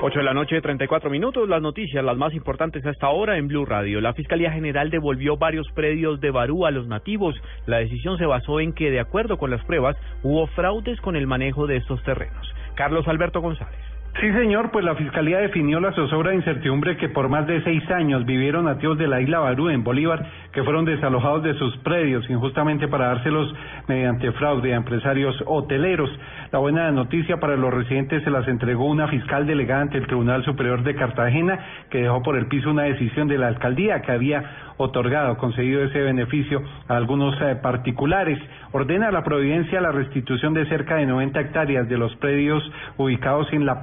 [0.00, 1.48] 8 de la noche, 34 minutos.
[1.48, 4.00] Las noticias, las más importantes hasta ahora en Blue Radio.
[4.00, 7.34] La Fiscalía General devolvió varios predios de Barú a los nativos.
[7.66, 11.26] La decisión se basó en que, de acuerdo con las pruebas, hubo fraudes con el
[11.26, 12.54] manejo de estos terrenos.
[12.76, 13.97] Carlos Alberto González.
[14.20, 17.88] Sí, señor, pues la Fiscalía definió la zozobra de incertidumbre que por más de seis
[17.88, 22.28] años vivieron nativos de la isla Barú en Bolívar, que fueron desalojados de sus predios
[22.28, 23.54] injustamente para dárselos
[23.86, 26.10] mediante fraude a empresarios hoteleros.
[26.50, 30.44] La buena noticia para los residentes se las entregó una fiscal delegada ante el Tribunal
[30.44, 34.68] Superior de Cartagena, que dejó por el piso una decisión de la alcaldía que había
[34.78, 38.38] otorgado, concedido ese beneficio a algunos eh, particulares.
[38.72, 42.62] Ordena la Providencia la restitución de cerca de 90 hectáreas de los predios
[42.96, 43.82] ubicados en la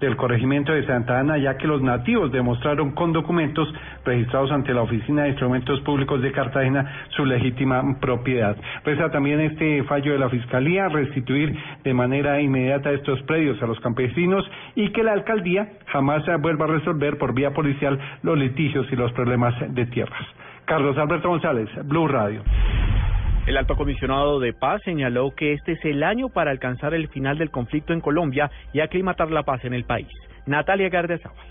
[0.00, 3.72] del corregimiento de Santa Ana, ya que los nativos demostraron con documentos
[4.04, 8.56] registrados ante la Oficina de Instrumentos Públicos de Cartagena su legítima propiedad.
[8.84, 13.80] Reza también este fallo de la Fiscalía restituir de manera inmediata estos predios a los
[13.80, 14.44] campesinos
[14.74, 19.12] y que la alcaldía jamás vuelva a resolver por vía policial los litigios y los
[19.12, 20.26] problemas de tierras.
[20.64, 22.42] Carlos Alberto González, Blue Radio.
[23.46, 27.38] El alto comisionado de paz señaló que este es el año para alcanzar el final
[27.38, 30.08] del conflicto en Colombia y aclimatar la paz en el país.
[30.46, 31.46] Natalia Gardezábal.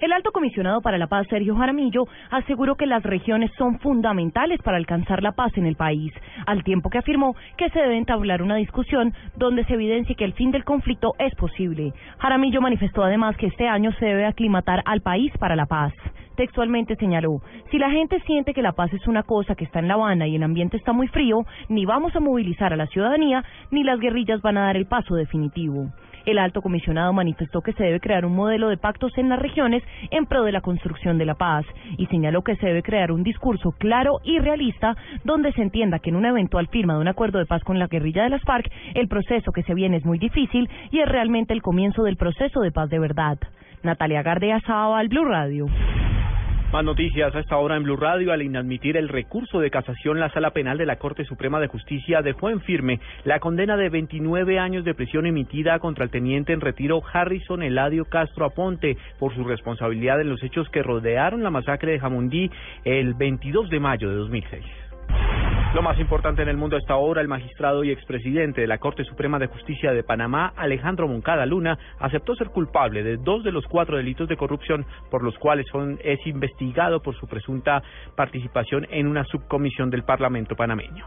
[0.00, 4.78] El alto comisionado para la paz, Sergio Jaramillo, aseguró que las regiones son fundamentales para
[4.78, 6.12] alcanzar la paz en el país,
[6.46, 10.32] al tiempo que afirmó que se debe entablar una discusión donde se evidencie que el
[10.32, 11.92] fin del conflicto es posible.
[12.18, 15.92] Jaramillo manifestó además que este año se debe aclimatar al país para la paz.
[16.36, 19.88] Textualmente señaló, si la gente siente que la paz es una cosa que está en
[19.88, 23.44] La Habana y el ambiente está muy frío, ni vamos a movilizar a la ciudadanía,
[23.70, 25.90] ni las guerrillas van a dar el paso definitivo.
[26.26, 29.82] El alto comisionado manifestó que se debe crear un modelo de pactos en las regiones
[30.10, 31.64] en pro de la construcción de la paz
[31.96, 36.10] y señaló que se debe crear un discurso claro y realista donde se entienda que
[36.10, 38.70] en una eventual firma de un acuerdo de paz con la guerrilla de las FARC,
[38.94, 42.60] el proceso que se viene es muy difícil y es realmente el comienzo del proceso
[42.60, 43.38] de paz de verdad.
[43.82, 45.66] Natalia Gardea al Blue Radio.
[46.72, 48.32] Más noticias a esta hora en Blue Radio.
[48.32, 52.22] Al inadmitir el recurso de casación, la Sala Penal de la Corte Suprema de Justicia
[52.22, 56.60] dejó en firme la condena de 29 años de prisión emitida contra el teniente en
[56.60, 61.90] retiro Harrison Eladio Castro Aponte por su responsabilidad en los hechos que rodearon la masacre
[61.90, 62.52] de Jamundí
[62.84, 64.89] el 22 de mayo de 2006.
[65.72, 69.04] Lo más importante en el mundo hasta ahora, el magistrado y expresidente de la Corte
[69.04, 73.64] Suprema de Justicia de Panamá, Alejandro Moncada Luna, aceptó ser culpable de dos de los
[73.66, 75.66] cuatro delitos de corrupción por los cuales
[76.02, 77.84] es investigado por su presunta
[78.16, 81.06] participación en una subcomisión del Parlamento panameño.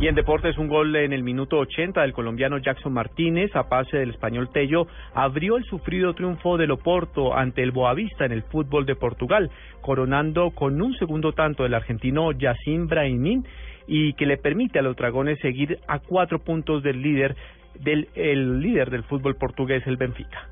[0.00, 3.96] Y en deportes, un gol en el minuto 80 del colombiano Jackson Martínez a pase
[3.96, 8.86] del español Tello abrió el sufrido triunfo del Oporto ante el Boavista en el fútbol
[8.86, 13.46] de Portugal, coronando con un segundo tanto del argentino Yacine Brahimín
[13.86, 17.36] y que le permite a los dragones seguir a cuatro puntos del líder
[17.78, 20.48] del el líder del fútbol portugués, el Benfica.